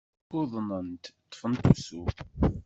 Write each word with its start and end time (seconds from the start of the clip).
Uḍnent, 0.39 1.03
ṭṭfent 1.23 1.63
usu. 1.73 2.03